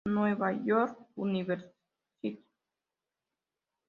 New 0.07 0.25
York 0.25 0.95
University. 1.15 2.43